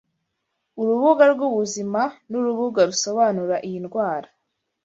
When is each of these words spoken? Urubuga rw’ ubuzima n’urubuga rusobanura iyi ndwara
Urubuga 0.81 1.23
rw’ 1.33 1.41
ubuzima 1.49 2.01
n’urubuga 2.29 2.79
rusobanura 2.89 3.55
iyi 3.67 3.79
ndwara 3.85 4.27